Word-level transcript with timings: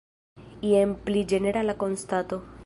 Jen 0.69 0.95
pli 1.09 1.23
ĝenerala 1.33 1.77
konstato. 1.85 2.43